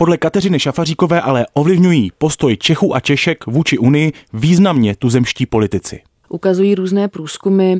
Podle 0.00 0.18
Kateřiny 0.18 0.60
Šafaříkové 0.60 1.20
ale 1.20 1.46
ovlivňují 1.54 2.12
postoj 2.18 2.56
Čechů 2.56 2.94
a 2.94 3.00
Češek 3.00 3.46
vůči 3.46 3.78
Unii 3.78 4.12
významně 4.32 4.96
tuzemští 4.96 5.46
politici. 5.46 6.00
Ukazují 6.28 6.74
různé 6.74 7.08
průzkumy, 7.08 7.76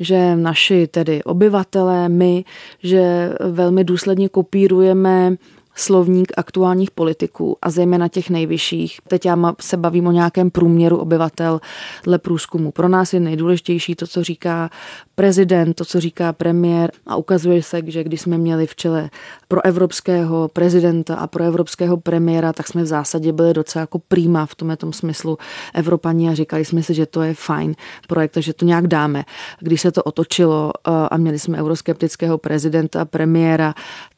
že 0.00 0.36
naši 0.36 0.86
tedy 0.86 1.24
obyvatelé, 1.24 2.08
my, 2.08 2.44
že 2.82 3.32
velmi 3.50 3.84
důsledně 3.84 4.28
kopírujeme 4.28 5.36
slovník 5.74 6.32
aktuálních 6.36 6.90
politiků 6.90 7.56
a 7.62 7.70
zejména 7.70 8.08
těch 8.08 8.30
nejvyšších. 8.30 9.00
Teď 9.08 9.26
já 9.26 9.54
se 9.60 9.76
bavím 9.76 10.06
o 10.06 10.12
nějakém 10.12 10.50
průměru 10.50 10.98
obyvatel 10.98 11.60
dle 12.04 12.18
průzkumu. 12.18 12.70
Pro 12.70 12.88
nás 12.88 13.12
je 13.12 13.20
nejdůležitější 13.20 13.94
to, 13.94 14.06
co 14.06 14.24
říká 14.24 14.70
prezident, 15.14 15.74
to, 15.74 15.84
co 15.84 16.00
říká 16.00 16.32
premiér 16.32 16.92
a 17.06 17.16
ukazuje 17.16 17.62
se, 17.62 17.80
že 17.86 18.04
když 18.04 18.20
jsme 18.20 18.38
měli 18.38 18.66
v 18.66 18.76
čele 18.76 19.10
pro 19.48 19.64
evropského 19.64 20.48
prezidenta 20.48 21.14
a 21.14 21.26
pro 21.26 21.44
evropského 21.44 21.96
premiéra, 21.96 22.52
tak 22.52 22.68
jsme 22.68 22.82
v 22.82 22.86
zásadě 22.86 23.32
byli 23.32 23.54
docela 23.54 23.80
jako 23.80 23.98
prýma 23.98 24.46
v 24.46 24.54
tom 24.76 24.92
smyslu 24.92 25.38
Evropaní 25.74 26.28
a 26.28 26.34
říkali 26.34 26.64
jsme 26.64 26.82
si, 26.82 26.94
že 26.94 27.06
to 27.06 27.22
je 27.22 27.34
fajn 27.34 27.74
projekt, 28.08 28.36
že 28.36 28.52
to 28.52 28.64
nějak 28.64 28.86
dáme. 28.86 29.24
Když 29.60 29.80
se 29.80 29.92
to 29.92 30.02
otočilo 30.02 30.72
eh, 30.74 30.90
a 31.10 31.16
měli 31.16 31.38
jsme 31.38 31.58
euroskeptického 31.58 32.38
prezidenta 32.38 33.00
a 33.00 33.04
premiéra, 33.04 33.74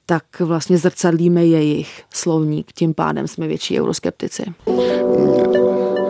tak 0.07 0.41
vlastně 0.41 0.79
zrcadlíme 0.79 1.45
jejich 1.45 2.03
slovník, 2.11 2.73
tím 2.75 2.95
pádem 2.95 3.29
jsme 3.29 3.47
větší 3.47 3.81
euroskeptici. 3.81 4.45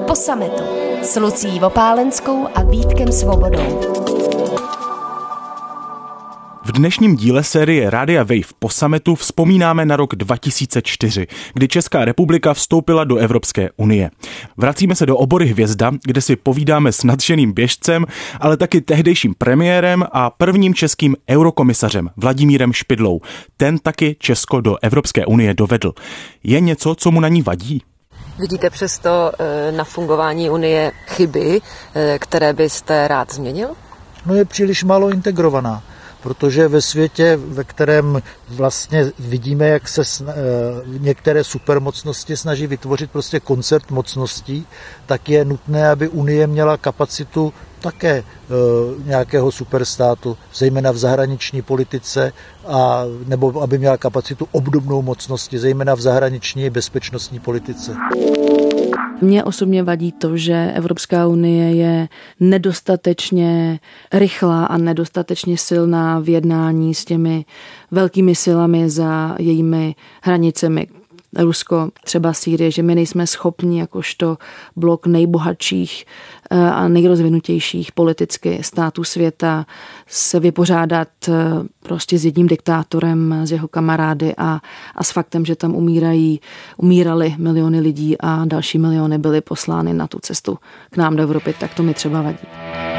Po 0.06 0.14
sametu 0.14 0.62
s 1.02 1.16
Lucí 1.16 1.58
Vopálenskou 1.58 2.48
a 2.54 2.62
Vítkem 2.62 3.12
Svobodou. 3.12 4.23
V 6.66 6.72
dnešním 6.72 7.16
díle 7.16 7.44
série 7.44 7.90
Rádia 7.90 8.22
Wave 8.22 8.54
po 8.58 8.68
sametu 8.68 9.14
vzpomínáme 9.14 9.86
na 9.86 9.96
rok 9.96 10.14
2004, 10.14 11.26
kdy 11.54 11.68
Česká 11.68 12.04
republika 12.04 12.54
vstoupila 12.54 13.04
do 13.04 13.16
Evropské 13.16 13.70
unie. 13.76 14.10
Vracíme 14.56 14.94
se 14.94 15.06
do 15.06 15.16
obory 15.16 15.46
Hvězda, 15.46 15.92
kde 16.04 16.20
si 16.20 16.36
povídáme 16.36 16.92
s 16.92 17.04
nadšeným 17.04 17.52
běžcem, 17.52 18.06
ale 18.40 18.56
taky 18.56 18.80
tehdejším 18.80 19.34
premiérem 19.34 20.04
a 20.12 20.30
prvním 20.30 20.74
českým 20.74 21.16
eurokomisařem 21.30 22.10
Vladimírem 22.16 22.72
Špidlou. 22.72 23.20
Ten 23.56 23.78
taky 23.78 24.16
Česko 24.18 24.60
do 24.60 24.76
Evropské 24.82 25.26
unie 25.26 25.54
dovedl. 25.54 25.92
Je 26.44 26.60
něco, 26.60 26.94
co 26.94 27.10
mu 27.10 27.20
na 27.20 27.28
ní 27.28 27.42
vadí? 27.42 27.82
Vidíte 28.38 28.70
přesto 28.70 29.32
eh, 29.38 29.72
na 29.72 29.84
fungování 29.84 30.50
Unie 30.50 30.92
chyby, 31.06 31.60
eh, 31.94 32.18
které 32.18 32.52
byste 32.52 33.08
rád 33.08 33.32
změnil? 33.34 33.68
No 34.26 34.34
je 34.34 34.44
příliš 34.44 34.84
málo 34.84 35.10
integrovaná 35.10 35.82
protože 36.24 36.68
ve 36.68 36.82
světě, 36.82 37.36
ve 37.36 37.64
kterém 37.64 38.22
vlastně 38.48 39.12
vidíme, 39.18 39.68
jak 39.68 39.88
se 39.88 40.02
eh, 40.02 40.32
některé 40.86 41.44
supermocnosti 41.44 42.36
snaží 42.36 42.66
vytvořit 42.66 43.10
prostě 43.10 43.40
koncert 43.40 43.90
mocností, 43.90 44.66
tak 45.06 45.28
je 45.28 45.44
nutné, 45.44 45.88
aby 45.88 46.08
Unie 46.08 46.46
měla 46.46 46.76
kapacitu 46.76 47.52
také 47.80 48.10
e, 48.10 48.24
nějakého 49.04 49.52
superstátu, 49.52 50.36
zejména 50.54 50.90
v 50.90 50.96
zahraniční 50.96 51.62
politice, 51.62 52.32
a, 52.66 53.02
nebo 53.26 53.62
aby 53.62 53.78
měla 53.78 53.96
kapacitu 53.96 54.48
obdobnou 54.52 55.02
mocnosti, 55.02 55.58
zejména 55.58 55.94
v 55.94 56.00
zahraniční 56.00 56.70
bezpečnostní 56.70 57.40
politice. 57.40 57.96
Mně 59.24 59.44
osobně 59.44 59.82
vadí 59.82 60.12
to, 60.12 60.36
že 60.36 60.72
Evropská 60.74 61.26
unie 61.26 61.74
je 61.74 62.08
nedostatečně 62.40 63.80
rychlá 64.12 64.66
a 64.66 64.78
nedostatečně 64.78 65.58
silná 65.58 66.18
v 66.20 66.28
jednání 66.28 66.94
s 66.94 67.04
těmi 67.04 67.44
velkými 67.90 68.34
silami 68.34 68.90
za 68.90 69.36
jejími 69.38 69.94
hranicemi, 70.22 70.86
Rusko, 71.38 71.90
třeba 72.04 72.32
Sýrie, 72.32 72.70
že 72.70 72.82
my 72.82 72.94
nejsme 72.94 73.26
schopni 73.26 73.78
jakožto 73.78 74.38
blok 74.76 75.06
nejbohatších 75.06 76.06
eh, 76.50 76.70
a 76.70 76.88
nejrozvinutějších 76.88 77.92
politicky 77.92 78.58
států 78.62 79.04
světa 79.04 79.66
se 80.06 80.40
vypořádat 80.40 81.08
eh, 81.28 81.32
prostě 81.82 82.18
s 82.18 82.24
jedním 82.24 82.46
diktátorem, 82.46 83.40
s 83.44 83.52
jeho 83.52 83.68
kamarády 83.68 84.34
a, 84.38 84.60
a 84.94 85.04
s 85.04 85.10
faktem, 85.10 85.44
že 85.44 85.56
tam 85.56 85.74
umírají, 85.74 86.40
umírali 86.76 87.34
miliony 87.38 87.80
lidí 87.80 88.16
a 88.20 88.44
další 88.44 88.78
miliony 88.78 89.18
byly 89.18 89.40
poslány 89.40 89.94
na 89.94 90.06
tu 90.06 90.18
cestu 90.22 90.58
k 90.90 90.96
nám 90.96 91.16
do 91.16 91.22
Evropy, 91.22 91.54
tak 91.60 91.74
to 91.74 91.82
mi 91.82 91.94
třeba 91.94 92.22
vadí. 92.22 92.93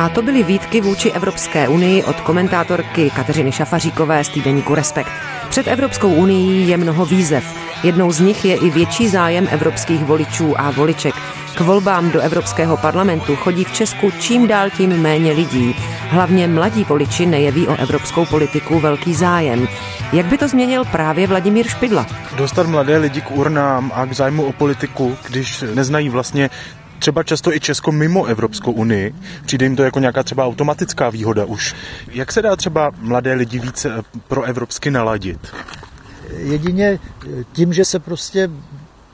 A 0.00 0.08
to 0.08 0.22
byly 0.22 0.42
výtky 0.42 0.80
vůči 0.80 1.10
Evropské 1.10 1.68
unii 1.68 2.04
od 2.04 2.20
komentátorky 2.20 3.10
Kateřiny 3.10 3.52
Šafaříkové 3.52 4.24
z 4.24 4.28
týdeníku 4.28 4.74
Respekt. 4.74 5.12
Před 5.50 5.68
Evropskou 5.68 6.14
unii 6.14 6.70
je 6.70 6.76
mnoho 6.76 7.06
výzev. 7.06 7.44
Jednou 7.82 8.12
z 8.12 8.20
nich 8.20 8.44
je 8.44 8.56
i 8.56 8.70
větší 8.70 9.08
zájem 9.08 9.48
evropských 9.50 10.04
voličů 10.04 10.60
a 10.60 10.70
voliček. 10.70 11.14
K 11.54 11.60
volbám 11.60 12.10
do 12.10 12.20
Evropského 12.20 12.76
parlamentu 12.76 13.36
chodí 13.36 13.64
v 13.64 13.72
Česku 13.72 14.10
čím 14.10 14.48
dál 14.48 14.70
tím 14.70 14.90
méně 14.90 15.32
lidí 15.32 15.74
Hlavně 16.10 16.48
mladí 16.48 16.84
voliči 16.84 17.26
nejeví 17.26 17.68
o 17.68 17.76
evropskou 17.76 18.26
politiku 18.26 18.80
velký 18.80 19.14
zájem. 19.14 19.68
Jak 20.12 20.26
by 20.26 20.38
to 20.38 20.48
změnil 20.48 20.84
právě 20.84 21.26
Vladimír 21.26 21.68
Špidla? 21.68 22.06
Dostat 22.36 22.66
mladé 22.66 22.98
lidi 22.98 23.20
k 23.20 23.30
urnám 23.30 23.92
a 23.94 24.06
k 24.06 24.12
zájmu 24.12 24.44
o 24.44 24.52
politiku, 24.52 25.16
když 25.28 25.64
neznají 25.74 26.08
vlastně 26.08 26.50
třeba 27.00 27.22
často 27.22 27.54
i 27.54 27.60
Česko 27.60 27.92
mimo 27.92 28.24
Evropskou 28.24 28.72
unii. 28.72 29.14
Přijde 29.46 29.66
jim 29.66 29.76
to 29.76 29.82
jako 29.82 29.98
nějaká 29.98 30.22
třeba 30.22 30.46
automatická 30.46 31.10
výhoda 31.10 31.44
už. 31.44 31.74
Jak 32.12 32.32
se 32.32 32.42
dá 32.42 32.56
třeba 32.56 32.90
mladé 32.98 33.34
lidi 33.34 33.58
více 33.58 34.02
pro 34.28 34.42
evropsky 34.42 34.90
naladit? 34.90 35.52
Jedině 36.36 36.98
tím, 37.52 37.72
že 37.72 37.84
se 37.84 37.98
prostě 37.98 38.50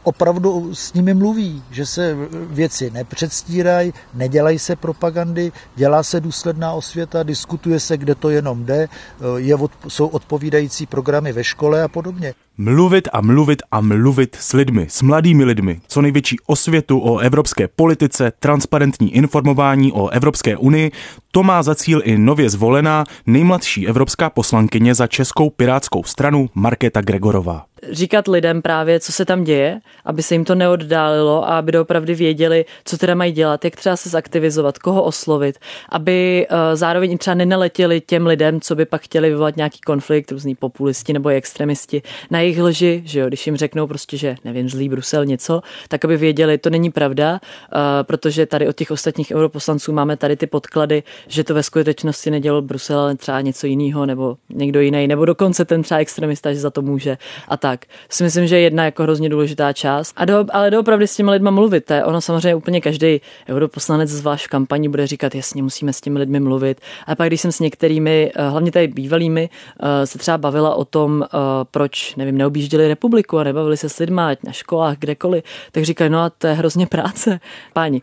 opravdu 0.03 0.75
s 0.75 0.93
nimi 0.93 1.15
mluví, 1.15 1.63
že 1.71 1.87
se 1.87 2.17
věci 2.51 2.91
nepředstírají, 2.91 3.93
nedělají 4.15 4.59
se 4.59 4.77
propagandy, 4.77 5.53
dělá 5.77 6.03
se 6.03 6.21
důsledná 6.21 6.73
osvěta, 6.73 7.23
diskutuje 7.23 7.81
se, 7.81 7.97
kde 7.97 8.15
to 8.15 8.31
jenom 8.31 8.65
jde, 8.65 8.89
je, 9.37 9.57
jsou 9.89 10.07
odpovídající 10.07 10.87
programy 10.87 11.33
ve 11.33 11.45
škole 11.45 11.83
a 11.83 11.89
podobně. 11.89 12.35
Mluvit 12.59 13.09
a 13.13 13.21
mluvit 13.21 13.63
a 13.71 13.81
mluvit 13.81 14.37
s 14.41 14.53
lidmi, 14.53 14.87
s 14.91 15.03
mladými 15.03 15.45
lidmi. 15.45 15.81
Co 15.89 16.03
největší 16.03 16.37
osvětu 16.47 17.01
o 17.05 17.19
evropské 17.19 17.69
politice, 17.69 18.33
transparentní 18.39 19.15
informování 19.15 19.93
o 19.93 20.09
Evropské 20.09 20.57
unii, 20.57 20.91
to 21.31 21.43
má 21.43 21.63
za 21.63 21.75
cíl 21.75 22.01
i 22.05 22.19
nově 22.19 22.51
zvolená 22.51 23.05
nejmladší 23.27 23.89
evropská 23.89 24.31
poslankyně 24.31 24.95
za 24.95 25.07
Českou 25.07 25.51
pirátskou 25.51 26.03
stranu 26.03 26.49
Markéta 26.55 27.01
Gregorová 27.01 27.65
říkat 27.91 28.29
lidem 28.29 28.63
právě, 28.63 29.01
co 29.01 29.13
se 29.13 29.25
tam 29.25 29.45
děje, 29.45 29.81
aby 30.05 30.23
se 30.23 30.35
jim 30.35 30.45
to 30.45 30.55
neoddálilo 30.55 31.49
a 31.49 31.59
aby 31.59 31.73
doopravdy 31.73 32.15
věděli, 32.15 32.65
co 32.85 32.99
teda 32.99 33.15
mají 33.15 33.33
dělat, 33.33 33.65
jak 33.65 33.77
třeba 33.77 33.97
se 33.97 34.09
zaktivizovat, 34.09 34.79
koho 34.79 35.03
oslovit, 35.03 35.59
aby 35.89 36.47
eh, 36.51 36.77
zároveň 36.77 37.19
třeba 37.19 37.35
nenaletěli 37.35 38.01
těm 38.01 38.27
lidem, 38.27 38.61
co 38.61 38.75
by 38.75 38.85
pak 38.85 39.03
chtěli 39.03 39.29
vyvolat 39.29 39.57
nějaký 39.57 39.81
konflikt, 39.81 40.33
různí 40.33 40.55
populisti 40.55 41.13
nebo 41.13 41.29
extremisti, 41.29 42.03
na 42.31 42.41
jejich 42.47 42.63
lži, 42.63 43.03
že 43.05 43.21
jo, 43.21 43.29
když 43.29 43.47
jim 43.47 43.57
řeknou 43.57 43.87
prostě, 43.87 44.17
že 44.17 44.37
nevím, 44.45 44.69
zlý 44.69 44.89
Brusel 44.89 45.25
něco, 45.25 45.61
tak 45.89 46.05
aby 46.05 46.17
věděli, 46.17 46.59
to 46.59 46.71
není 46.71 46.91
pravda, 46.91 47.41
eh, 47.41 47.79
protože 48.03 48.47
tady 48.47 48.69
od 48.69 48.77
těch 48.77 48.91
ostatních 48.91 49.33
europoslanců 49.35 49.93
máme 49.93 50.17
tady 50.17 50.37
ty 50.37 50.47
podklady, 50.47 51.03
že 51.29 51.45
to 51.45 51.55
ve 51.55 51.63
skutečnosti 51.63 52.31
nedělal 52.31 52.63
Brusel, 52.63 52.99
ale 52.99 53.17
třeba 53.17 53.41
něco 53.41 53.67
jiného 53.67 54.07
nebo 54.07 54.37
někdo 54.49 54.81
jiný, 54.81 55.09
nebo 55.09 55.25
dokonce 55.25 55.65
ten 55.65 55.83
třeba 55.83 56.01
extremista, 56.01 56.53
že 56.53 56.61
za 56.61 56.71
to 56.71 56.83
může 56.83 57.19
a 57.49 57.57
tak. 57.57 57.85
Si 58.11 58.25
myslím, 58.25 58.47
že 58.47 58.57
je 58.57 58.63
jedna 58.63 58.85
jako 58.85 59.03
hrozně 59.03 59.29
důležitá 59.29 59.73
část. 59.73 60.13
A 60.17 60.25
do, 60.25 60.45
ale 60.53 60.71
doopravdy 60.71 61.07
s 61.07 61.17
těmi 61.17 61.31
lidmi 61.31 61.51
mluvit. 61.51 61.85
To 61.85 61.93
je 61.93 62.05
ono 62.05 62.21
samozřejmě 62.21 62.55
úplně 62.55 62.81
každý 62.81 63.21
europoslanec 63.49 64.11
zvlášť 64.11 64.47
v 64.47 64.49
kampani 64.49 64.89
bude 64.89 65.07
říkat, 65.07 65.35
jasně, 65.35 65.63
musíme 65.63 65.93
s 65.93 66.01
těmi 66.01 66.19
lidmi 66.19 66.41
mluvit. 66.41 66.81
A 67.07 67.15
pak, 67.15 67.29
když 67.29 67.41
jsem 67.41 67.53
s 67.53 67.61
některými, 67.61 68.33
eh, 68.35 68.49
hlavně 68.49 68.73
tady 68.73 68.89
bývalými, 68.89 69.51
eh, 69.81 70.07
se 70.07 70.19
třeba 70.19 70.39
bavila 70.39 70.75
o 70.75 70.85
tom, 70.85 71.25
eh, 71.25 71.29
proč, 71.71 72.15
nevím, 72.17 72.36
neobjížděli 72.37 72.89
republiku 72.89 73.39
a 73.39 73.45
nebavili 73.45 73.77
se 73.77 73.89
s 73.89 73.99
lidmi 73.99 74.23
na 74.45 74.53
školách, 74.53 74.99
kdekoliv, 74.99 75.45
tak 75.73 75.85
říkají, 75.85 76.11
no 76.11 76.21
a 76.21 76.31
to 76.31 76.47
je 76.47 76.53
hrozně 76.53 76.87
práce. 76.87 77.41
Páni, 77.73 78.03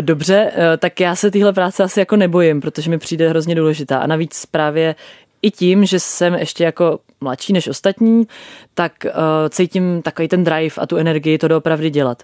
dobře, 0.00 0.52
tak 0.78 1.00
já 1.00 1.16
se 1.16 1.30
téhle 1.30 1.52
práce 1.52 1.82
asi 1.82 2.00
jako 2.00 2.16
nebojím, 2.16 2.60
protože 2.60 2.90
mi 2.90 2.98
přijde 2.98 3.28
hrozně 3.28 3.54
důležitá. 3.54 3.98
A 3.98 4.06
navíc 4.06 4.46
právě 4.46 4.94
i 5.42 5.50
tím, 5.50 5.86
že 5.86 6.00
jsem 6.00 6.34
ještě 6.34 6.64
jako 6.64 6.98
mladší 7.20 7.52
než 7.52 7.68
ostatní, 7.68 8.26
tak 8.74 8.92
uh, 9.04 9.10
cítím 9.48 10.02
takový 10.02 10.28
ten 10.28 10.44
drive 10.44 10.74
a 10.78 10.86
tu 10.86 10.96
energii 10.96 11.38
to 11.38 11.48
doopravdy 11.48 11.90
dělat. 11.90 12.22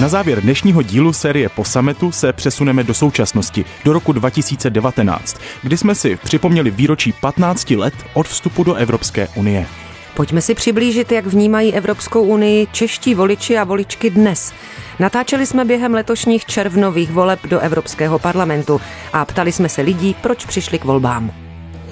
Na 0.00 0.08
závěr 0.08 0.40
dnešního 0.40 0.82
dílu 0.82 1.12
série 1.12 1.48
Po 1.48 1.64
sametu 1.64 2.12
se 2.12 2.32
přesuneme 2.32 2.84
do 2.84 2.94
současnosti, 2.94 3.64
do 3.84 3.92
roku 3.92 4.12
2019, 4.12 5.36
kdy 5.62 5.76
jsme 5.76 5.94
si 5.94 6.16
připomněli 6.16 6.70
výročí 6.70 7.12
15 7.12 7.70
let 7.70 7.94
od 8.14 8.28
vstupu 8.28 8.64
do 8.64 8.74
Evropské 8.74 9.28
unie. 9.34 9.66
Pojďme 10.14 10.40
si 10.40 10.54
přiblížit, 10.54 11.12
jak 11.12 11.26
vnímají 11.26 11.74
Evropskou 11.74 12.22
unii 12.22 12.66
čeští 12.72 13.14
voliči 13.14 13.58
a 13.58 13.64
voličky 13.64 14.10
dnes. 14.10 14.52
Natáčeli 14.98 15.46
jsme 15.46 15.64
během 15.64 15.94
letošních 15.94 16.44
červnových 16.44 17.10
voleb 17.10 17.40
do 17.48 17.60
Evropského 17.60 18.18
parlamentu 18.18 18.80
a 19.12 19.24
ptali 19.24 19.52
jsme 19.52 19.68
se 19.68 19.82
lidí, 19.82 20.16
proč 20.22 20.46
přišli 20.46 20.78
k 20.78 20.84
volbám. 20.84 21.32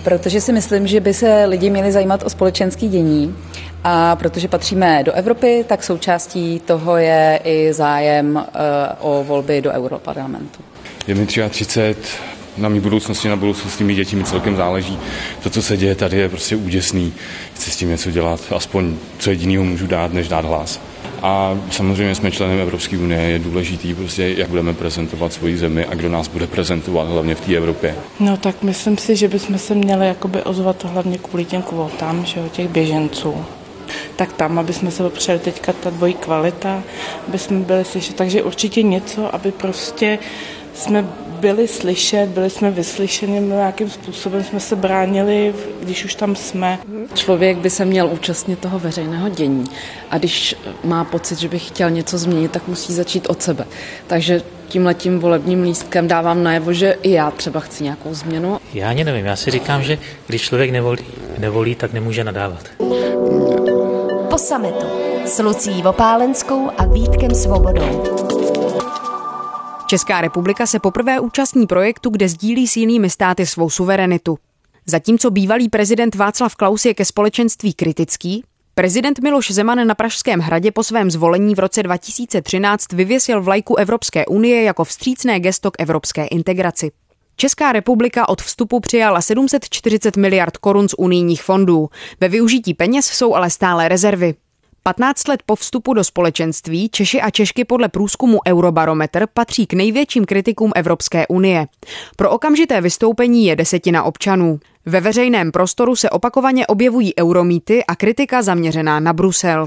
Protože 0.03 0.41
si 0.41 0.53
myslím, 0.53 0.87
že 0.87 1.01
by 1.01 1.15
se 1.15 1.45
lidi 1.45 1.71
měli 1.71 1.93
zajímat 1.93 2.23
o 2.23 2.31
společenský 2.31 2.89
dění 2.89 3.37
a 3.85 4.17
protože 4.17 4.49
patříme 4.49 5.03
do 5.05 5.12
Evropy, 5.12 5.64
tak 5.68 5.85
součástí 5.85 6.61
toho 6.61 6.97
je 6.97 7.40
i 7.44 7.73
zájem 7.73 8.37
uh, 8.37 8.42
o 8.99 9.25
volby 9.25 9.62
do 9.62 9.70
Europarlamentu. 9.70 10.61
Je 11.07 11.14
mi 11.14 11.27
33, 11.27 11.97
na 12.57 12.68
mý 12.68 12.81
budoucnosti, 12.81 13.29
na 13.29 13.37
budoucnosti 13.37 13.85
mých 13.85 13.97
dětí 13.97 14.16
mi 14.16 14.25
celkem 14.25 14.57
záleží. 14.57 14.99
To, 15.42 15.51
co 15.51 15.62
se 15.62 15.77
děje 15.77 15.94
tady, 15.94 16.18
je 16.18 16.29
prostě 16.29 16.57
úděsný. 16.57 17.12
Chci 17.55 17.70
s 17.70 17.77
tím 17.77 17.88
něco 17.88 18.11
dělat, 18.11 18.40
aspoň 18.57 18.97
co 19.18 19.31
jediného 19.31 19.64
můžu 19.64 19.87
dát, 19.87 20.12
než 20.12 20.29
dát 20.29 20.44
hlas. 20.44 20.81
A 21.23 21.59
samozřejmě 21.70 22.14
jsme 22.14 22.31
členem 22.31 22.61
Evropské 22.61 22.99
unie, 22.99 23.20
je 23.20 23.38
důležitý 23.38 23.94
prostě, 23.94 24.29
jak 24.37 24.49
budeme 24.49 24.75
prezentovat 24.75 25.33
svoji 25.33 25.59
zemi 25.59 25.87
a 25.87 25.94
kdo 25.94 26.09
nás 26.09 26.29
bude 26.29 26.47
prezentovat, 26.47 27.09
hlavně 27.09 27.35
v 27.35 27.40
té 27.40 27.57
Evropě. 27.57 27.94
No 28.20 28.37
tak 28.37 28.62
myslím 28.62 28.99
si, 28.99 29.16
že 29.16 29.29
bychom 29.29 29.59
se 29.59 29.75
měli 29.75 30.07
jakoby 30.07 30.42
ozvat 30.42 30.85
hlavně 30.85 31.18
kvůli 31.18 31.44
těm 31.44 31.62
kvotám, 31.62 32.25
že 32.25 32.40
jo, 32.40 32.49
těch 32.53 32.68
běženců 32.68 33.44
tak 34.16 34.33
tam, 34.33 34.59
aby 34.59 34.72
jsme 34.72 34.90
se 34.90 35.04
opřeli 35.04 35.38
teďka 35.38 35.72
ta 35.72 35.90
dvojí 35.90 36.14
kvalita, 36.14 36.83
aby 37.28 37.38
jsme 37.38 37.59
byli 37.59 37.85
slyšet. 37.85 38.16
Takže 38.16 38.42
určitě 38.42 38.83
něco, 38.83 39.35
aby 39.35 39.52
prostě 39.52 40.18
jsme 40.74 41.04
byli 41.40 41.68
slyšet, 41.68 42.28
byli 42.28 42.50
jsme 42.50 42.70
vyslyšeni, 42.70 43.40
nějakým 43.40 43.90
způsobem 43.90 44.44
jsme 44.44 44.61
se 44.61 44.76
bránili, 44.76 45.54
když 45.83 46.04
už 46.04 46.14
tam 46.14 46.37
jsme. 46.37 46.78
Člověk 47.14 47.59
by 47.59 47.70
se 47.70 47.85
měl 47.85 48.07
účastnit 48.12 48.59
toho 48.59 48.78
veřejného 48.78 49.28
dění 49.28 49.64
a 50.11 50.18
když 50.18 50.57
má 50.85 51.04
pocit, 51.04 51.38
že 51.38 51.48
by 51.48 51.59
chtěl 51.59 51.90
něco 51.90 52.18
změnit, 52.18 52.50
tak 52.50 52.68
musí 52.68 52.92
začít 52.92 53.26
od 53.26 53.42
sebe. 53.42 53.64
Takže 54.07 54.42
tímhletím 54.68 55.18
volebním 55.18 55.62
lístkem 55.62 56.09
dávám 56.09 56.42
najevo, 56.42 56.72
že 56.72 56.96
i 57.02 57.11
já 57.11 57.30
třeba 57.30 57.61
chci 57.61 57.85
nějakou 57.85 58.14
změnu. 58.14 58.59
Já 58.74 58.88
ani 58.88 59.04
nevím, 59.04 59.26
já 59.26 59.37
si 59.37 59.50
říkám, 59.50 59.83
že 59.83 59.98
když 60.26 60.42
člověk 60.42 60.70
nevolí, 60.70 61.04
nevolí 61.38 61.74
tak 61.74 61.92
nemůže 61.92 62.24
nadávat. 62.24 62.64
Po 64.31 64.38
sametu 64.38 64.87
s 65.25 65.42
Lucí 65.42 65.83
Vopálenskou 65.83 66.70
a 66.79 66.87
Vítkem 66.87 67.35
Svobodou. 67.35 68.05
Česká 69.87 70.20
republika 70.20 70.66
se 70.66 70.79
poprvé 70.79 71.20
účastní 71.20 71.66
projektu, 71.66 72.11
kde 72.11 72.29
sdílí 72.29 72.68
s 72.68 72.77
jinými 72.77 73.11
státy 73.11 73.47
svou 73.47 73.70
suverenitu. 73.70 74.38
Zatímco 74.87 75.31
bývalý 75.31 75.68
prezident 75.68 76.14
Václav 76.14 76.57
Klaus 76.57 76.85
je 76.85 76.94
ke 76.94 77.05
společenství 77.05 77.75
kritický, 77.75 78.44
prezident 78.75 79.18
Miloš 79.18 79.51
Zeman 79.51 79.87
na 79.87 79.94
Pražském 79.94 80.40
hradě 80.40 80.73
po 80.73 80.83
svém 80.83 81.11
zvolení 81.11 81.55
v 81.55 81.59
roce 81.59 81.83
2013 81.83 82.92
vyvěsil 82.92 83.42
vlajku 83.42 83.77
Evropské 83.77 84.27
unie 84.27 84.62
jako 84.62 84.85
vstřícné 84.85 85.40
gesto 85.40 85.70
k 85.70 85.81
evropské 85.81 86.27
integraci. 86.27 86.90
Česká 87.37 87.73
republika 87.73 88.29
od 88.29 88.42
vstupu 88.42 88.81
přijala 88.81 89.20
740 89.20 90.16
miliard 90.16 90.57
korun 90.57 90.88
z 90.88 90.94
unijních 90.99 91.42
fondů. 91.42 91.88
Ve 92.20 92.29
využití 92.29 92.75
peněz 92.75 93.07
jsou 93.07 93.35
ale 93.35 93.51
stále 93.51 93.88
rezervy. 93.88 94.35
15 94.83 95.29
let 95.29 95.42
po 95.47 95.57
vstupu 95.57 95.94
do 95.94 96.05
společenství 96.05 96.88
Češi 96.88 97.20
a 97.20 97.31
Češky 97.31 97.64
podle 97.64 97.88
průzkumu 97.88 98.38
Eurobarometr 98.49 99.27
patří 99.35 99.66
k 99.66 99.73
největším 99.73 100.25
kritikům 100.25 100.73
Evropské 100.75 101.27
unie. 101.27 101.66
Pro 102.16 102.31
okamžité 102.31 102.81
vystoupení 102.81 103.47
je 103.47 103.57
desetina 103.57 104.03
občanů. 104.03 104.61
Ve 104.87 105.01
veřejném 105.01 105.53
prostoru 105.53 105.97
se 105.97 106.11
opakovaně 106.11 106.66
objevují 106.66 107.12
euromíty 107.20 107.85
a 107.85 107.97
kritika 107.97 108.42
zaměřená 108.42 109.01
na 109.01 109.12
Brusel. 109.12 109.66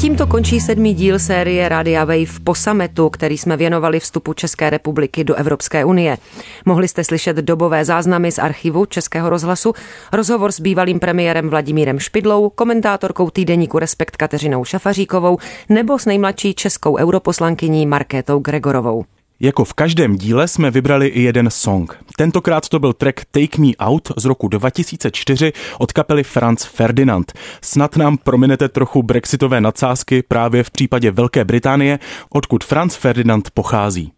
Tímto 0.00 0.26
končí 0.26 0.60
sedmý 0.60 0.94
díl 0.94 1.18
série 1.18 1.68
Radia 1.68 2.04
Wave 2.04 2.40
po 2.44 2.54
sametu, 2.54 3.10
který 3.10 3.38
jsme 3.38 3.56
věnovali 3.56 4.00
vstupu 4.00 4.32
České 4.32 4.70
republiky 4.70 5.24
do 5.24 5.34
Evropské 5.34 5.84
unie. 5.84 6.18
Mohli 6.64 6.88
jste 6.88 7.04
slyšet 7.04 7.36
dobové 7.36 7.84
záznamy 7.84 8.32
z 8.32 8.38
archivu 8.38 8.86
Českého 8.86 9.30
rozhlasu, 9.30 9.72
rozhovor 10.12 10.52
s 10.52 10.60
bývalým 10.60 11.00
premiérem 11.00 11.48
Vladimírem 11.50 11.98
Špidlou, 11.98 12.50
komentátorkou 12.50 13.30
týdeníku 13.30 13.78
Respekt 13.78 14.16
Kateřinou 14.16 14.64
Šafaříkovou 14.64 15.38
nebo 15.68 15.98
s 15.98 16.06
nejmladší 16.06 16.54
českou 16.54 16.96
europoslankyní 16.96 17.86
Markétou 17.86 18.38
Gregorovou. 18.38 19.04
Jako 19.42 19.64
v 19.64 19.74
každém 19.74 20.16
díle 20.16 20.48
jsme 20.48 20.70
vybrali 20.70 21.06
i 21.06 21.22
jeden 21.22 21.50
song. 21.50 21.96
Tentokrát 22.16 22.68
to 22.68 22.78
byl 22.78 22.92
track 22.92 23.24
Take 23.30 23.58
Me 23.58 23.72
Out 23.78 24.08
z 24.16 24.24
roku 24.24 24.48
2004 24.48 25.52
od 25.78 25.92
kapely 25.92 26.24
Franz 26.24 26.64
Ferdinand. 26.64 27.32
Snad 27.62 27.96
nám 27.96 28.18
prominete 28.18 28.68
trochu 28.68 29.02
brexitové 29.02 29.60
nadsázky 29.60 30.22
právě 30.22 30.62
v 30.62 30.70
případě 30.70 31.10
Velké 31.10 31.44
Británie, 31.44 31.98
odkud 32.30 32.64
Franz 32.64 32.94
Ferdinand 32.94 33.50
pochází. 33.50 34.12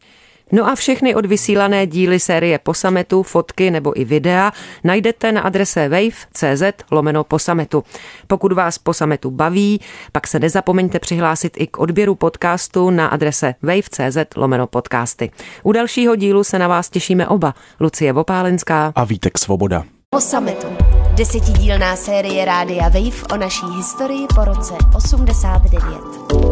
No 0.52 0.68
a 0.68 0.74
všechny 0.74 1.14
odvysílané 1.14 1.86
díly 1.86 2.20
série 2.20 2.58
Posametu, 2.58 3.22
fotky 3.22 3.70
nebo 3.70 4.00
i 4.00 4.04
videa 4.04 4.52
najdete 4.84 5.32
na 5.32 5.40
adrese 5.40 5.88
wave.cz 5.88 6.62
lomeno 6.90 7.24
Posametu. 7.24 7.84
Pokud 8.26 8.52
vás 8.52 8.78
Posametu 8.78 9.30
baví, 9.30 9.80
pak 10.12 10.26
se 10.26 10.38
nezapomeňte 10.38 10.98
přihlásit 10.98 11.52
i 11.56 11.66
k 11.66 11.78
odběru 11.78 12.14
podcastu 12.14 12.90
na 12.90 13.06
adrese 13.06 13.54
wave.cz 13.62 14.16
lomeno 14.36 14.66
podcasty. 14.66 15.30
U 15.62 15.72
dalšího 15.72 16.16
dílu 16.16 16.44
se 16.44 16.58
na 16.58 16.68
vás 16.68 16.90
těšíme 16.90 17.28
oba, 17.28 17.54
Lucie 17.80 18.12
Vopálenská 18.12 18.92
a 18.94 19.04
Vítek 19.04 19.38
Svoboda. 19.38 19.84
Posametu. 20.10 20.66
Desetidílná 21.14 21.96
série 21.96 22.44
Rádia 22.44 22.88
Wave 22.88 23.22
o 23.34 23.36
naší 23.36 23.66
historii 23.76 24.26
po 24.34 24.44
roce 24.44 24.74
89. 24.96 26.51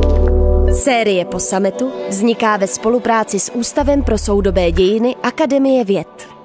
Série 0.75 1.25
po 1.25 1.39
sametu 1.39 1.93
vzniká 2.09 2.57
ve 2.57 2.67
spolupráci 2.67 3.41
s 3.41 3.53
Ústavem 3.55 4.03
pro 4.03 4.19
soudobé 4.19 4.73
dějiny 4.73 5.17
Akademie 5.23 5.85
věd. 5.85 6.40